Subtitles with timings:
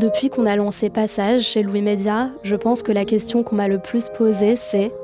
[0.00, 3.68] Depuis qu'on a lancé Passage chez Louis Média, je pense que la question qu'on m'a
[3.68, 4.94] le plus posée, c'est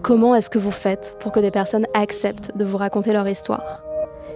[0.00, 3.82] comment est-ce que vous faites pour que des personnes acceptent de vous raconter leur histoire?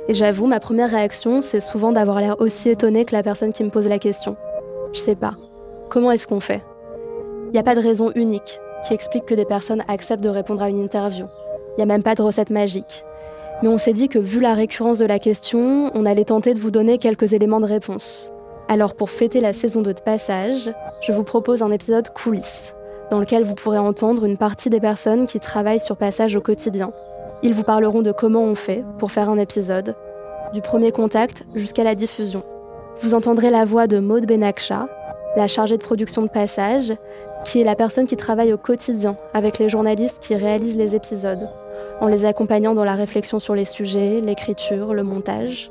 [0.08, 3.62] Et j'avoue, ma première réaction, c'est souvent d'avoir l'air aussi étonnée que la personne qui
[3.62, 4.36] me pose la question.
[4.92, 5.36] Je sais pas.
[5.88, 6.62] Comment est-ce qu'on fait?
[7.46, 10.64] Il n'y a pas de raison unique qui explique que des personnes acceptent de répondre
[10.64, 11.26] à une interview.
[11.70, 13.04] Il n'y a même pas de recette magique.
[13.62, 16.58] Mais on s'est dit que vu la récurrence de la question, on allait tenter de
[16.58, 18.32] vous donner quelques éléments de réponse.
[18.70, 20.70] Alors pour fêter la saison 2 de passage,
[21.00, 22.74] je vous propose un épisode coulisses,
[23.10, 26.92] dans lequel vous pourrez entendre une partie des personnes qui travaillent sur passage au quotidien.
[27.42, 29.94] Ils vous parleront de comment on fait pour faire un épisode,
[30.52, 32.42] du premier contact jusqu'à la diffusion.
[33.00, 34.86] Vous entendrez la voix de Maud Benaksha,
[35.34, 36.92] la chargée de production de passage,
[37.44, 41.48] qui est la personne qui travaille au quotidien avec les journalistes qui réalisent les épisodes,
[42.02, 45.70] en les accompagnant dans la réflexion sur les sujets, l'écriture, le montage.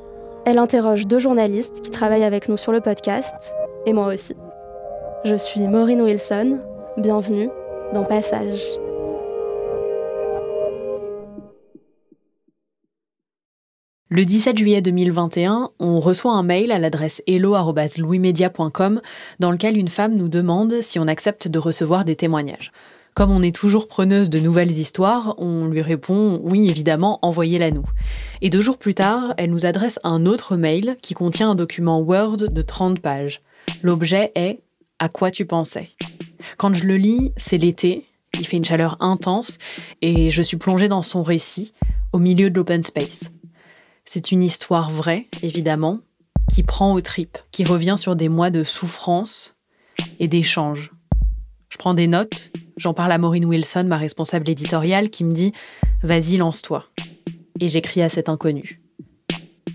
[0.50, 3.54] Elle interroge deux journalistes qui travaillent avec nous sur le podcast,
[3.86, 4.34] et moi aussi.
[5.26, 6.62] Je suis Maureen Wilson,
[6.96, 7.50] bienvenue
[7.94, 8.64] dans Passage.
[14.10, 19.02] Le 17 juillet 2021, on reçoit un mail à l'adresse hello.louismedia.com
[19.40, 22.72] dans lequel une femme nous demande si on accepte de recevoir des témoignages.
[23.18, 27.90] Comme on est toujours preneuse de nouvelles histoires, on lui répond oui, évidemment, envoyez-la nous.
[28.44, 32.00] Et deux jours plus tard, elle nous adresse un autre mail qui contient un document
[32.00, 33.42] Word de 30 pages.
[33.82, 34.60] L'objet est
[35.00, 35.90] À quoi tu pensais?
[36.58, 38.06] Quand je le lis, c'est l'été,
[38.38, 39.58] il fait une chaleur intense
[40.04, 41.74] et je suis plongée dans son récit
[42.14, 43.32] au milieu de l'open space.
[44.06, 46.02] C'est une histoire vraie, évidemment,
[46.54, 49.56] qui prend aux tripes, qui revient sur des mois de souffrance
[50.20, 50.92] et d'échanges.
[51.78, 55.54] Je prends des notes J'en parle à Maureen Wilson, ma responsable éditoriale, qui me dit
[56.02, 56.86] Vas-y, lance-toi.
[57.60, 58.82] Et j'écris à cet inconnu.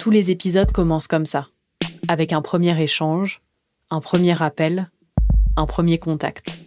[0.00, 1.46] Tous les épisodes commencent comme ça,
[2.08, 3.40] avec un premier échange,
[3.88, 4.90] un premier appel,
[5.56, 6.58] un premier contact.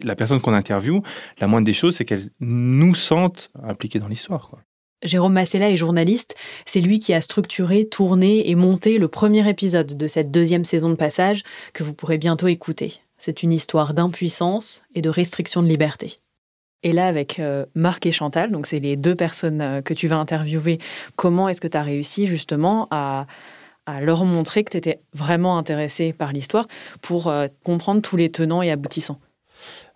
[0.00, 1.02] La personne qu'on interviewe,
[1.38, 4.52] la moindre des choses, c'est qu'elle nous sente impliqués dans l'histoire.
[5.02, 6.34] Jérôme Massella est journaliste.
[6.64, 10.88] C'est lui qui a structuré, tourné et monté le premier épisode de cette deuxième saison
[10.88, 11.42] de passage
[11.74, 13.00] que vous pourrez bientôt écouter.
[13.26, 16.18] C'est une histoire d'impuissance et de restriction de liberté.
[16.82, 20.08] Et là, avec euh, Marc et Chantal, donc c'est les deux personnes euh, que tu
[20.08, 20.78] vas interviewer,
[21.16, 23.24] comment est-ce que tu as réussi justement à,
[24.02, 26.66] leur montrer que tu étais vraiment intéressé par l'histoire
[27.00, 29.20] pour euh, comprendre tous les tenants et aboutissants?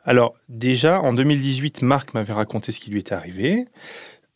[0.06, 3.66] Alors, déjà, en 2018, Marc m'avait raconté ce qui lui était arrivé.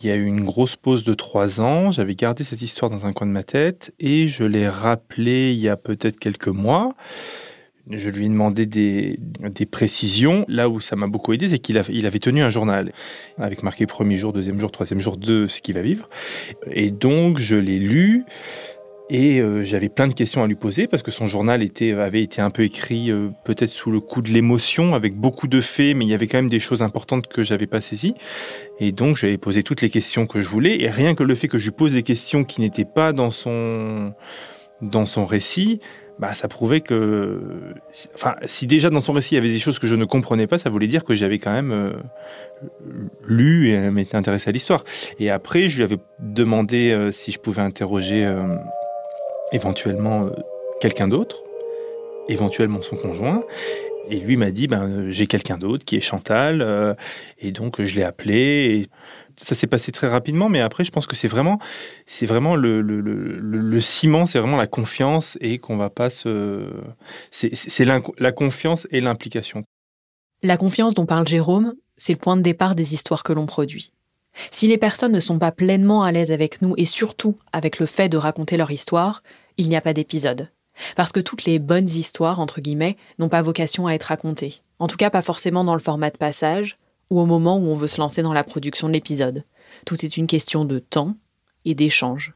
[0.03, 1.93] Il y a eu une grosse pause de trois ans.
[1.93, 5.61] J'avais gardé cette histoire dans un coin de ma tête et je l'ai rappelé il
[5.61, 6.95] y a peut-être quelques mois.
[7.91, 9.19] Je lui ai demandé des,
[9.71, 10.45] précisions.
[10.49, 12.93] Là où ça m'a beaucoup aidé, c'est qu'il il avait tenu un journal
[13.39, 16.09] avec marqué premier jour, deuxième jour, troisième jour de ce qu'il va vivre.
[16.71, 18.25] Et donc, je l'ai lu.
[19.11, 21.61] Et euh, j'avais plein de questions à lui poser parce que son journal
[21.99, 25.61] avait été un peu écrit euh, peut-être sous le coup de l'émotion, avec beaucoup de
[25.61, 28.15] faits, mais il y avait quand même des choses importantes que j'avais pas saisies.
[28.79, 30.81] Et donc j'avais posé toutes les questions que je voulais.
[30.81, 33.31] Et rien que le fait que je lui pose des questions qui n'étaient pas dans
[33.33, 34.15] son
[35.27, 35.81] récit
[36.19, 37.41] bah, ça prouvait que,
[38.15, 40.47] enfin, si déjà dans son récit il y avait des choses que je ne comprenais
[40.47, 41.93] pas, ça voulait dire que j'avais quand même euh,
[43.27, 44.85] lu et m'étais intéressé à l'histoire.
[45.19, 48.57] Et après, je lui avais demandé euh, si je pouvais interroger euh,
[49.53, 50.31] éventuellement
[50.81, 51.43] quelqu'un d'autre,
[52.29, 53.43] éventuellement son conjoint.
[54.11, 56.97] Et lui m'a dit, ben, j'ai quelqu'un d'autre qui est Chantal,
[57.39, 58.89] et donc je l'ai appelé.
[59.37, 61.59] Ça s'est passé très rapidement, mais après, je pense que c'est vraiment,
[62.07, 66.71] c'est vraiment le, le, ciment, c'est vraiment la confiance et qu'on va pas se.
[67.31, 69.65] C'est la confiance et l'implication.
[70.43, 73.93] La confiance dont parle Jérôme, c'est le point de départ des histoires que l'on produit.
[74.51, 77.87] Si les personnes ne sont pas pleinement à l'aise avec nous et surtout avec le
[77.87, 79.23] fait de raconter leur histoire,
[79.57, 80.49] il n'y a pas d'épisode.
[80.97, 84.63] Parce que toutes les bonnes histoires, entre guillemets, n'ont pas vocation à être racontées.
[84.79, 86.79] En tout cas, pas forcément dans le format de passage,
[87.13, 89.45] ou au moment où on veut se lancer dans la production de l'épisode.
[89.85, 91.15] Tout est une question de temps
[91.67, 92.33] et d'échange.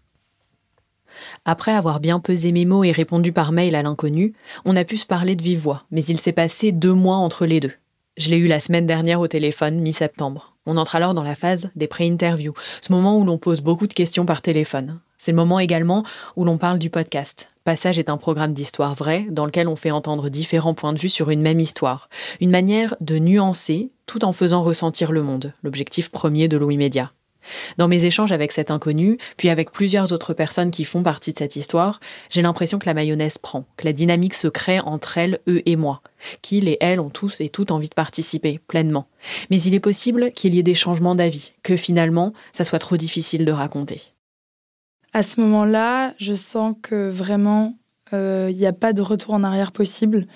[1.47, 4.35] Après avoir bien pesé mes mots et répondu par mail à l'inconnu,
[4.67, 7.47] on a pu se parler de vive voix, mais il s'est passé deux mois entre
[7.47, 7.73] les deux.
[8.19, 10.55] Je l'ai eu la semaine dernière au téléphone, mi-septembre.
[10.67, 12.53] On entre alors dans la phase des pré-interviews,
[12.83, 15.01] ce moment où l'on pose beaucoup de questions par téléphone.
[15.17, 16.05] C'est le moment également
[16.37, 17.49] où l'on parle du podcast.
[17.67, 21.09] Passage est un programme d'histoire vraie dans lequel on fait entendre différents points de vue
[21.09, 22.09] sur une même histoire.
[22.41, 27.11] Une manière de nuancer tout en faisant ressentir le monde, l'objectif premier de Louis Média.
[27.77, 31.39] Dans mes échanges avec cet inconnu, puis avec plusieurs autres personnes qui font partie de
[31.39, 31.99] cette histoire,
[32.31, 35.75] j'ai l'impression que la mayonnaise prend, que la dynamique se crée entre elles, eux et
[35.75, 36.03] moi,
[36.43, 39.07] qu'ils et elles ont tous et toutes envie de participer pleinement.
[39.51, 42.97] Mais il est possible qu'il y ait des changements d'avis, que finalement, ça soit trop
[42.97, 44.03] difficile de raconter.
[45.13, 47.79] À ce moment-là, je sens que vraiment,
[48.13, 50.27] euh, il n'y a pas de retour en arrière possible,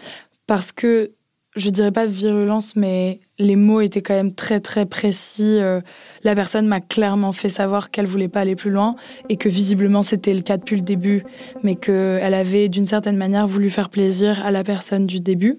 [0.47, 1.13] parce que
[1.57, 5.59] je dirais pas virulence, mais les mots étaient quand même très très précis.
[5.59, 5.81] Euh,
[6.23, 8.95] la personne m'a clairement fait savoir qu'elle voulait pas aller plus loin
[9.29, 11.25] et que visiblement c'était le cas depuis le début,
[11.63, 15.59] mais qu'elle avait d'une certaine manière voulu faire plaisir à la personne du début,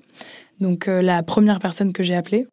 [0.59, 2.47] donc euh, la première personne que j'ai appelée.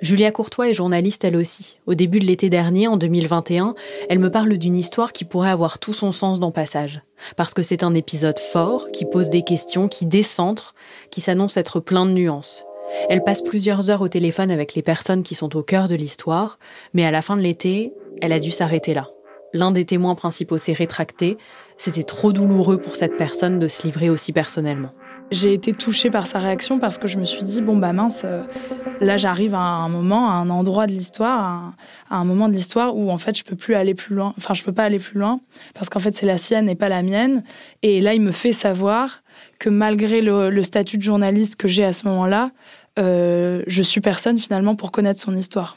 [0.00, 1.78] Julia Courtois est journaliste elle aussi.
[1.86, 3.74] Au début de l'été dernier, en 2021,
[4.08, 7.02] elle me parle d'une histoire qui pourrait avoir tout son sens dans Passage.
[7.36, 10.74] Parce que c'est un épisode fort, qui pose des questions, qui décentre,
[11.10, 12.64] qui s'annonce être plein de nuances.
[13.10, 16.58] Elle passe plusieurs heures au téléphone avec les personnes qui sont au cœur de l'histoire,
[16.94, 17.92] mais à la fin de l'été,
[18.22, 19.10] elle a dû s'arrêter là.
[19.52, 21.36] L'un des témoins principaux s'est rétracté.
[21.76, 24.92] C'était trop douloureux pour cette personne de se livrer aussi personnellement.
[25.30, 28.22] J'ai été touchée par sa réaction parce que je me suis dit, bon bah mince,
[28.24, 28.42] euh,
[29.00, 31.74] là j'arrive à un moment, à un endroit de l'histoire,
[32.10, 34.54] à, un moment de l'histoire où en fait je peux plus aller plus loin, enfin
[34.54, 35.40] je peux pas aller plus loin
[35.72, 37.44] parce qu'en fait c'est la sienne et pas la mienne.
[37.82, 39.22] Et là il me fait savoir
[39.60, 42.50] que malgré le, statut de journaliste que j'ai à ce moment-là,
[42.98, 45.76] euh, je suis personne finalement pour connaître son histoire.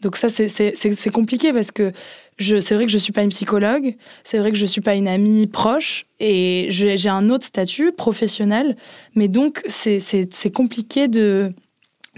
[0.00, 1.92] Donc ça c'est compliqué parce que
[2.40, 5.08] c'est vrai que je suis pas une psychologue, c'est vrai que je suis pas une
[5.08, 8.76] amie proche et j'ai un autre statut professionnel,
[9.14, 11.54] mais donc c'est compliqué de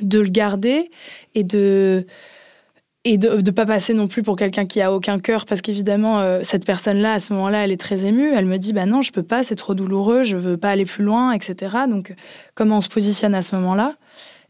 [0.00, 0.90] le garder
[1.34, 2.06] et de
[3.04, 6.64] ne pas passer non plus pour quelqu'un qui a aucun cœur parce qu'évidemment euh, cette
[6.64, 9.24] personne-là à ce moment-là elle est très émue elle me dit bah non je peux
[9.24, 12.14] pas c'est trop douloureux je veux pas aller plus loin etc donc
[12.54, 13.96] comment on se positionne à ce moment-là?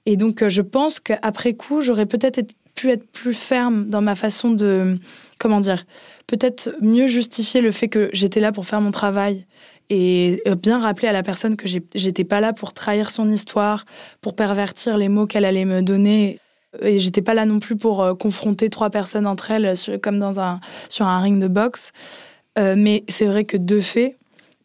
[0.06, 2.40] Et donc euh, je pense qu'après coup j'aurais peut-être
[2.74, 4.96] pu être plus ferme dans ma façon de
[5.42, 5.84] comment dire,
[6.28, 9.44] peut-être mieux justifier le fait que j'étais là pour faire mon travail
[9.90, 13.84] et euh, bien rappeler à la personne que j'étais pas là pour trahir son histoire,
[14.20, 16.38] pour pervertir les mots qu'elle allait me donner.
[16.80, 20.38] Et j'étais pas là non plus pour euh, confronter trois personnes entre elles comme dans
[20.38, 21.90] un, sur un ring de boxe.
[22.56, 24.16] Euh, mais c'est vrai que de fait,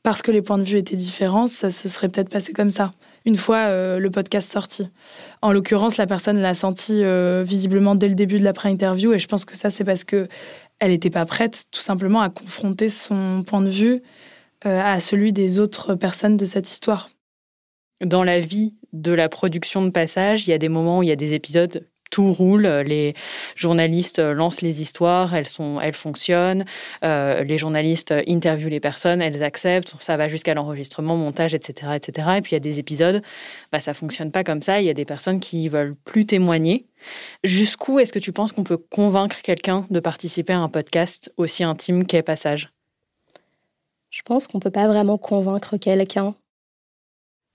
[0.03, 2.93] parce que les points de vue étaient différents, ça se serait peut-être passé comme ça
[3.25, 4.87] une fois le podcast sorti.
[5.41, 7.03] En l'occurrence, la personne l'a senti
[7.43, 10.29] visiblement dès le début de la pré-interview et je pense que ça, c'est parce que
[10.79, 14.01] elle n'était pas prête tout simplement à confronter son point de vue
[14.65, 17.09] euh, à celui des autres personnes de cette histoire.
[18.03, 21.09] Dans la vie de la production de passage, il y a des moments où il
[21.09, 23.13] y a des épisodes tout roule, les
[23.55, 26.65] journalistes lancent les histoires, elles, sont, elles fonctionnent,
[27.03, 32.29] euh, les journalistes interviewent les personnes, elles acceptent, ça va jusqu'à l'enregistrement, montage, etc., etc.
[32.37, 33.21] Et puis il y a des épisodes,
[33.71, 36.85] bah, ça fonctionne pas comme ça, il y a des personnes qui veulent plus témoigner.
[37.43, 41.63] Jusqu'où est-ce que tu penses qu'on peut convaincre quelqu'un de participer à un podcast aussi
[41.63, 42.71] intime qu'est Passage?
[44.09, 46.35] Je pense qu'on peut pas vraiment convaincre quelqu'un.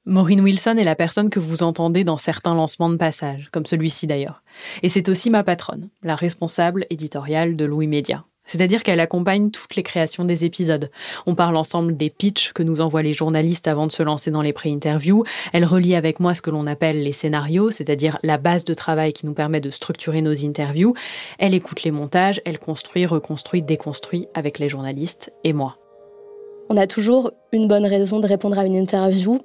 [0.05, 4.09] Maureen Wilson est la personne que vous entendez dans certains lancements de passage, comme celui-ci
[4.09, 4.43] d'ailleurs.
[4.83, 8.25] Et c'est aussi ma patronne, la responsable éditoriale de Louis Média.
[8.45, 10.91] C'est-à-dire qu'elle accompagne toutes les créations des épisodes.
[11.25, 14.43] On parle ensemble des pitchs que nous envoient les journalistes avant de se lancer dans
[14.43, 15.23] les pré-interviews.
[15.53, 19.13] Elle relie avec moi ce que l'on appelle les scénarios, c'est-à-dire la base de travail
[19.13, 20.95] qui nous permet de structurer nos interviews.
[21.39, 25.77] Elle écoute les montages, elle construit, reconstruit, déconstruit avec les journalistes et moi.
[26.69, 29.41] On a toujours une bonne raison de répondre à une interview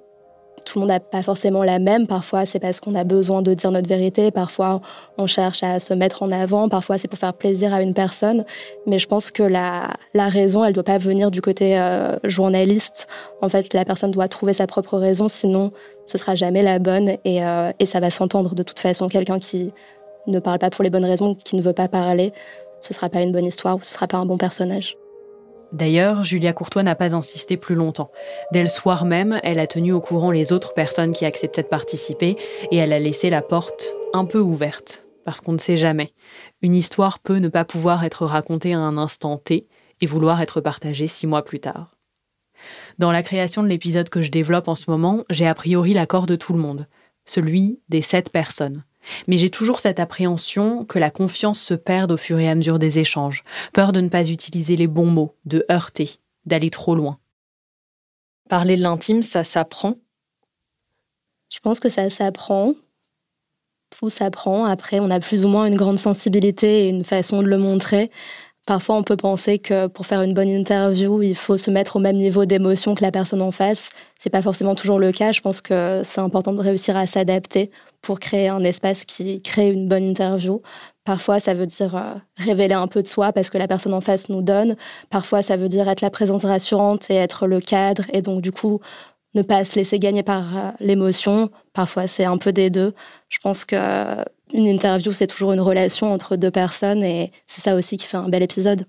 [0.68, 2.08] tout le monde n'a pas forcément la même.
[2.08, 4.32] Parfois, c'est parce qu'on a besoin de dire notre vérité.
[4.32, 4.82] Parfois,
[5.18, 6.68] on cherche à se mettre en avant.
[6.68, 8.44] Parfois, c'est pour faire plaisir à une personne.
[8.86, 13.08] Mais je pense que la, raison, elle doit pas venir du côté euh, journaliste.
[13.42, 15.30] En fait, la personne doit trouver sa propre raison.
[15.30, 15.72] Sinon,
[16.06, 19.08] ce sera jamais la bonne et, euh, et ça va s'entendre de toute façon.
[19.08, 19.72] Quelqu'un qui
[20.28, 22.34] ne parle pas pour les bonnes raisons, qui ne veut pas parler,
[22.82, 24.98] ce sera pas une bonne histoire ou ce sera pas un bon personnage.
[25.74, 28.12] D'ailleurs, Julia Courtois n'a pas insisté plus longtemps.
[28.54, 31.68] Dès le soir même, elle a tenu au courant les autres personnes qui acceptaient de
[31.68, 32.38] participer
[32.72, 35.06] et elle a laissé la porte un peu ouverte.
[35.26, 36.14] Parce qu'on ne sait jamais.
[36.62, 39.68] Une histoire peut ne pas pouvoir être racontée à un instant T
[40.00, 41.98] et vouloir être partagée six mois plus tard.
[42.98, 46.26] Dans la création de l'épisode que je développe en ce moment, j'ai a priori l'accord
[46.26, 46.88] de tout le monde,
[47.26, 48.84] celui des sept personnes.
[49.28, 52.80] Mais j'ai toujours cette appréhension que la confiance se perde au fur et à mesure
[52.80, 57.20] des échanges, peur de ne pas utiliser les bons mots, de heurter, d'aller trop loin.
[58.50, 59.96] Parler de l'intime, ça s'apprend
[61.50, 62.74] Je pense que ça s'apprend.
[63.98, 64.66] Tout s'apprend.
[64.66, 68.12] Après, on a plus ou moins une grande sensibilité et une façon de le montrer.
[68.68, 72.00] Parfois, on peut penser que pour faire une bonne interview, il faut se mettre au
[72.00, 73.90] même niveau d'émotion que la personne en face.
[74.20, 75.32] C'est pas forcément toujours le cas.
[75.32, 77.72] Je pense que c'est important de réussir à s'adapter
[78.02, 80.62] pour créer un espace qui crée une bonne interview.
[81.06, 84.02] Parfois, ça veut dire euh, révéler un peu de soi parce que la personne en
[84.02, 84.76] face nous donne.
[85.10, 88.04] Parfois, ça veut dire être la présence rassurante et être le cadre.
[88.12, 88.82] Et donc, du coup,
[89.34, 91.52] ne pas se laisser gagner par euh, l'émotion.
[91.72, 92.94] Parfois, c'est un peu des deux.
[93.30, 93.78] Je pense que
[94.54, 98.18] une interview, c'est toujours une relation entre deux personnes et c'est ça aussi qui fait
[98.18, 98.86] un bel épisode.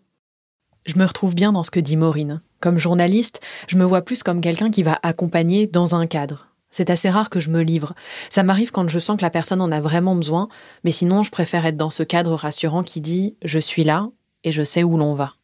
[0.87, 2.41] Je me retrouve bien dans ce que dit Maureen.
[2.61, 6.49] Comme journaliste, je me vois plus comme quelqu'un qui va accompagner dans un cadre.
[6.71, 7.95] C'est assez rare que je me livre.
[8.31, 10.49] Ça m'arrive quand je sens que la personne en a vraiment besoin,
[10.85, 14.09] mais sinon je préfère être dans ce cadre rassurant qui dit⁇ Je suis là
[14.45, 15.25] et je sais où l'on va⁇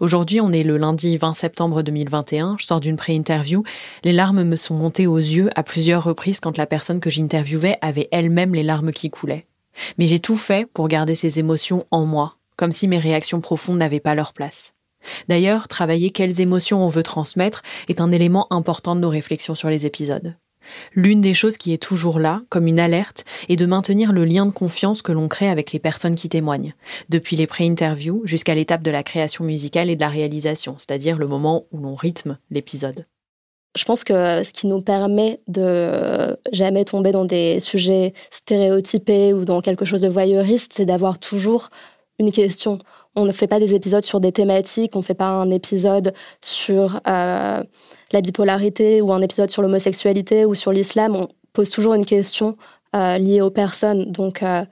[0.00, 3.62] Aujourd'hui, on est le lundi 20 septembre 2021, je sors d'une pré-interview,
[4.04, 7.78] les larmes me sont montées aux yeux à plusieurs reprises quand la personne que j'interviewais
[7.80, 9.46] avait elle-même les larmes qui coulaient.
[9.98, 13.78] Mais j'ai tout fait pour garder ces émotions en moi, comme si mes réactions profondes
[13.78, 14.74] n'avaient pas leur place.
[15.28, 19.70] D'ailleurs, travailler quelles émotions on veut transmettre est un élément important de nos réflexions sur
[19.70, 20.36] les épisodes.
[20.94, 24.46] L'une des choses qui est toujours là, comme une alerte, est de maintenir le lien
[24.46, 26.74] de confiance que l'on crée avec les personnes qui témoignent,
[27.08, 31.26] depuis les pré-interviews jusqu'à l'étape de la création musicale et de la réalisation, c'est-à-dire le
[31.26, 33.06] moment où l'on rythme l'épisode.
[33.76, 39.44] Je pense que ce qui nous permet de jamais tomber dans des sujets stéréotypés ou
[39.44, 41.68] dans quelque chose de voyeuriste, c'est d'avoir toujours
[42.18, 42.78] une question.
[43.16, 46.12] On ne fait pas des épisodes sur des thématiques, on ne fait pas un épisode
[46.42, 47.62] sur euh,
[48.12, 51.16] la bipolarité ou un épisode sur l'homosexualité ou sur l'islam.
[51.16, 52.56] On pose toujours une question
[52.94, 54.12] euh, liée aux personnes.
[54.12, 54.64] Donc, euh,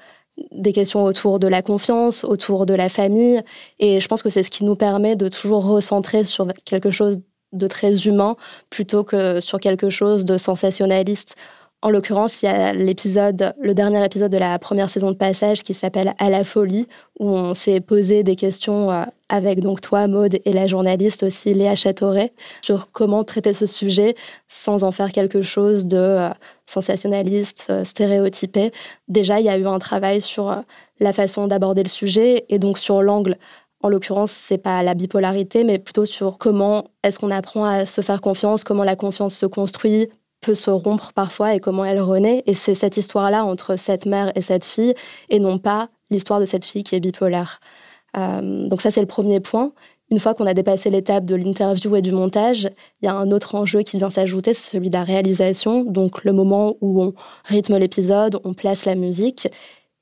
[0.53, 3.41] des questions autour de la confiance, autour de la famille.
[3.79, 7.21] Et je pense que c'est ce qui nous permet de toujours recentrer sur quelque chose
[7.53, 8.37] de très humain
[8.69, 11.37] plutôt que sur quelque chose de sensationnaliste.
[11.85, 15.63] En l'occurrence, il y a l'épisode, le dernier épisode de la première saison de Passage
[15.63, 16.89] qui s'appelle À la folie,
[17.21, 21.53] où on s'est posé des questions euh, avec donc toi, Maude, et la journaliste aussi
[21.53, 24.15] Léa Châteauret, sur comment traiter ce sujet
[24.49, 26.31] sans en faire quelque chose de euh,
[26.65, 28.73] sensationnaliste, euh, stéréotypé.
[29.09, 30.57] Déjà, il y a eu un travail sur
[31.01, 33.37] la façon d'aborder le sujet et donc sur l'angle.
[33.83, 38.01] En l'occurrence, c'est pas la bipolarité, mais plutôt sur comment est-ce qu'on apprend à se
[38.01, 40.09] faire confiance, comment la confiance se construit,
[40.45, 42.43] peut se rompre parfois et comment elle renaît.
[42.47, 44.95] Et c'est cette histoire-là entre cette mère et cette fille,
[45.31, 47.61] et non pas l'histoire de cette fille qui est bipolaire.
[48.17, 49.73] Euh, donc ça, c'est le premier point.
[50.11, 52.69] Une fois qu'on a dépassé l'étape de l'interview et du montage,
[53.01, 55.83] il y a un autre enjeu qui vient s'ajouter, c'est celui de la réalisation.
[55.83, 59.49] Donc le moment où on rythme l'épisode, on place la musique.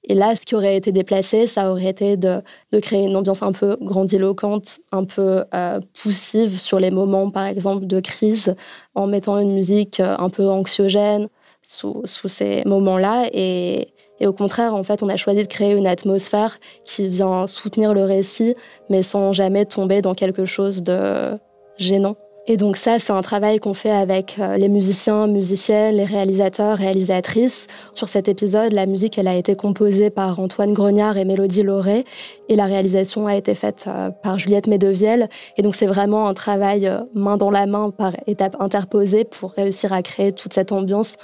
[0.05, 2.43] Et là, ce qui aurait été déplacé, ça aurait été de,
[2.81, 7.87] créer une ambiance un peu grandiloquente, un peu euh, poussive sur les moments, par exemple,
[7.87, 8.55] de crise,
[8.95, 11.29] en mettant une musique euh, un peu anxiogène
[11.63, 13.29] sous, ces moments-là.
[13.33, 17.47] Et, et, au contraire, en fait, on a choisi de créer une atmosphère qui vient
[17.47, 18.57] soutenir le récit,
[18.91, 21.39] mais sans jamais tomber dans quelque chose de
[21.79, 22.17] gênant.
[22.49, 26.77] Et donc ça, c'est un travail qu'on fait avec euh, les musiciens, musiciennes, les réalisateurs,
[26.77, 27.69] réalisatrices.
[27.95, 32.05] Sur cet épisode, la musique, elle a été composée par Antoine Grognard et Mélodie Lauré,
[32.49, 35.29] et la réalisation a été faite euh, par Juliette Médevielle.
[35.57, 39.53] Et donc c'est vraiment un travail euh, main dans la main par étapes interposées pour
[39.53, 41.19] réussir à créer toute cette ambiance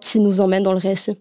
[0.00, 1.16] qui nous emmène dans le récit.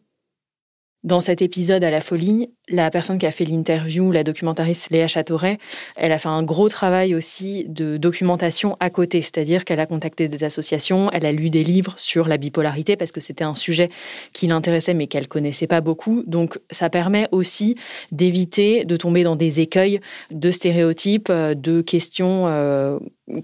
[1.06, 5.06] Dans cet épisode à la folie, la personne qui a fait l'interview, la documentariste Léa
[5.08, 5.60] Châteauret,
[5.98, 10.28] elle a fait un gros travail aussi de documentation à côté, c'est-à-dire qu'elle a contacté
[10.28, 13.90] des associations, elle a lu des livres sur la bipolarité parce que c'était un sujet
[14.34, 16.24] qui l'intéressait mais qu'elle connaissait pas beaucoup.
[16.26, 17.76] Donc ça permet aussi
[18.12, 20.00] d'éviter de tomber dans des écueils
[20.32, 22.98] de stéréotypes, euh, de questions euh,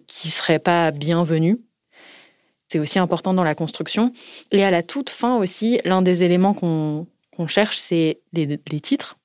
[0.07, 1.61] qui seraient pas bienvenues.
[2.69, 4.13] C'est aussi important dans la construction.
[4.51, 7.05] Et à la toute fin aussi, l'un des éléments qu'on
[7.41, 9.17] qu'on cherche, c'est les, titres.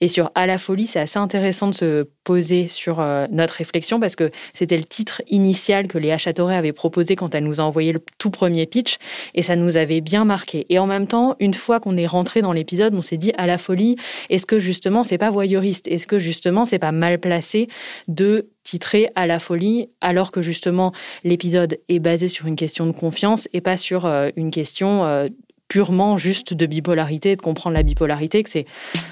[0.00, 3.98] Et sur À la folie, c'est assez intéressant de se poser sur euh, notre réflexion
[3.98, 7.64] parce que c'était le titre initial que Léa Châteauret avait proposé quand elle nous a
[7.64, 8.98] envoyé le tout premier pitch
[9.34, 10.66] et ça nous avait bien marqué.
[10.68, 13.46] Et en même temps, une fois qu'on est rentré dans l'épisode, on s'est dit À
[13.46, 13.96] la folie,
[14.30, 15.88] est-ce que justement c'est pas voyeuriste?
[15.88, 17.68] Est-ce que justement c'est pas mal placé
[18.06, 20.92] de titrer à la folie, alors que justement
[21.24, 25.28] l'épisode est basé sur une question de confiance et pas sur euh, une question euh,
[25.72, 28.66] purement juste de bipolarité, de comprendre la bipolarité, que c'est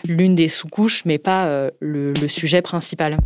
[0.04, 3.16] l'une des sous-couches, mais pas euh, le, sujet principal.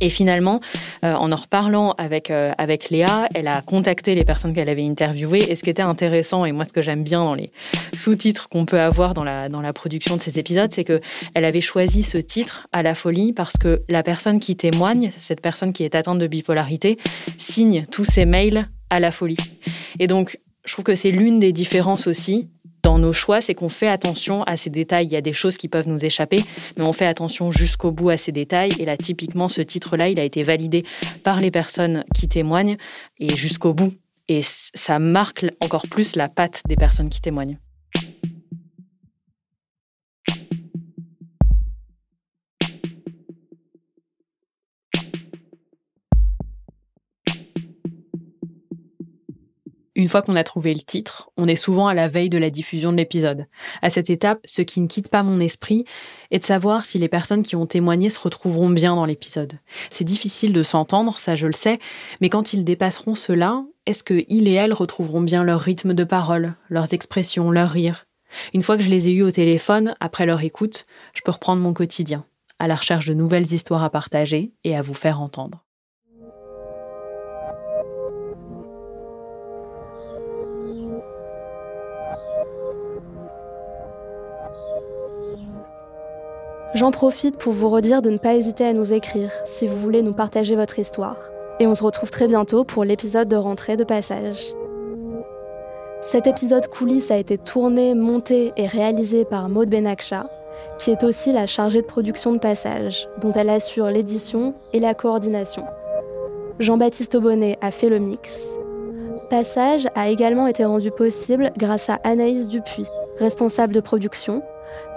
[0.00, 0.60] Et finalement,
[1.04, 4.86] euh, en en reparlant avec, euh, avec Léa, elle a contacté les personnes qu'elle avait
[4.86, 5.50] interviewées.
[5.50, 7.50] Et ce qui était intéressant, et moi ce que j'aime bien dans les
[7.92, 11.60] sous-titres qu'on peut avoir dans la, dans la production de ces épisodes, c'est qu'elle avait
[11.60, 15.82] choisi ce titre à la folie parce que la personne qui témoigne, cette personne qui
[15.82, 16.98] est atteinte de bipolarité,
[17.36, 19.38] signe tous ses mails à la folie.
[19.98, 22.48] Et donc, je trouve que c'est l'une des différences aussi
[22.86, 25.06] dans nos choix, c'est qu'on fait attention à ces détails.
[25.06, 26.44] Il y a des choses qui peuvent nous échapper,
[26.76, 28.70] mais on fait attention jusqu'au bout à ces détails.
[28.78, 30.84] Et là, typiquement, ce titre-là, il a été validé
[31.24, 32.76] par les personnes qui témoignent
[33.18, 33.92] et jusqu'au bout.
[34.28, 37.58] Et ça marque encore plus la patte des personnes qui témoignent.
[49.96, 52.50] Une fois qu'on a trouvé le titre, on est souvent à la veille de la
[52.50, 53.46] diffusion de l'épisode.
[53.80, 55.86] À cette étape, ce qui ne quitte pas mon esprit
[56.30, 59.54] est de savoir si les personnes qui ont témoigné se retrouveront bien dans l'épisode.
[59.88, 61.78] C'est difficile de s'entendre, ça je le sais,
[62.20, 66.04] mais quand ils dépasseront cela, est-ce que ils et elles retrouveront bien leur rythme de
[66.04, 68.04] parole, leurs expressions, leur rire?
[68.52, 70.84] Une fois que je les ai eus au téléphone, après leur écoute,
[71.14, 72.26] je peux reprendre mon quotidien,
[72.58, 75.65] à la recherche de nouvelles histoires à partager et à vous faire entendre.
[86.76, 90.02] J'en profite pour vous redire de ne pas hésiter à nous écrire si vous voulez
[90.02, 91.16] nous partager votre histoire.
[91.58, 94.52] Et on se retrouve très bientôt pour l'épisode de rentrée de passage.
[96.02, 100.28] Cet épisode coulisses a été tourné, monté et réalisé par Maud Benaksha,
[100.78, 104.92] qui est aussi la chargée de production de passage, dont elle assure l'édition et la
[104.92, 105.64] coordination.
[106.58, 108.38] Jean-Baptiste Aubonnet a fait le mix.
[109.30, 112.86] Passage a également été rendu possible grâce à Anaïs Dupuis,
[113.18, 114.42] responsable de production,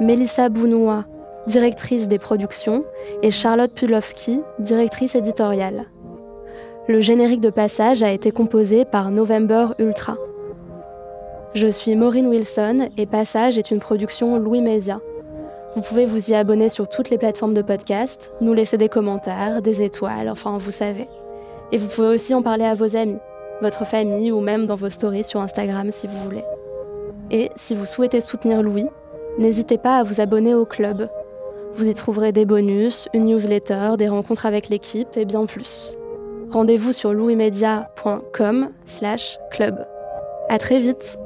[0.01, 1.05] Mélissa Bounois,
[1.47, 2.84] directrice des productions,
[3.21, 5.86] et Charlotte Pudlowski, directrice éditoriale.
[6.88, 10.17] Le générique de passage a été composé par November Ultra.
[11.54, 14.99] Je suis Maureen Wilson et Passage est une production Louis Media.
[15.75, 19.62] Vous pouvez vous y abonner sur toutes les plateformes de podcast, nous laisser des commentaires,
[19.62, 21.08] des étoiles, enfin vous savez.
[21.71, 23.19] Et vous pouvez aussi en parler à vos amis,
[23.62, 26.43] votre famille ou même dans vos stories sur Instagram si vous voulez.
[27.30, 28.88] Et si vous souhaitez soutenir Louis,
[29.38, 31.08] n'hésitez pas à vous abonner au club
[31.73, 35.97] vous y trouverez des bonus, une newsletter, des rencontres avec l'équipe et bien plus.
[36.51, 39.86] Rendez-vous sur louismedia.com slash club.
[40.49, 41.17] À très vite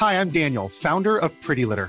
[0.00, 1.88] Hi, I'm Daniel, founder of Pretty Litter.